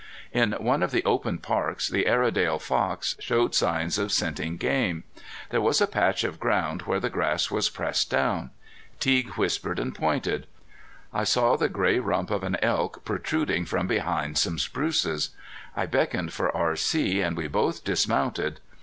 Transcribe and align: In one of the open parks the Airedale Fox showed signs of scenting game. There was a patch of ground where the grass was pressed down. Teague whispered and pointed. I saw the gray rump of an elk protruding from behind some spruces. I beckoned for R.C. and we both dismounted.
In 0.31 0.53
one 0.53 0.81
of 0.81 0.89
the 0.89 1.05
open 1.05 1.37
parks 1.37 1.87
the 1.87 2.07
Airedale 2.07 2.57
Fox 2.57 3.15
showed 3.19 3.53
signs 3.53 3.99
of 3.99 4.11
scenting 4.11 4.57
game. 4.57 5.03
There 5.51 5.61
was 5.61 5.79
a 5.79 5.85
patch 5.85 6.23
of 6.23 6.39
ground 6.39 6.81
where 6.87 6.99
the 6.99 7.11
grass 7.11 7.51
was 7.51 7.69
pressed 7.69 8.09
down. 8.09 8.49
Teague 8.99 9.33
whispered 9.35 9.77
and 9.77 9.93
pointed. 9.93 10.47
I 11.13 11.23
saw 11.23 11.55
the 11.55 11.69
gray 11.69 11.99
rump 11.99 12.31
of 12.31 12.41
an 12.43 12.57
elk 12.63 13.05
protruding 13.05 13.65
from 13.65 13.85
behind 13.85 14.39
some 14.39 14.57
spruces. 14.57 15.35
I 15.75 15.85
beckoned 15.85 16.33
for 16.33 16.49
R.C. 16.57 17.21
and 17.21 17.37
we 17.37 17.47
both 17.47 17.83
dismounted. 17.83 18.59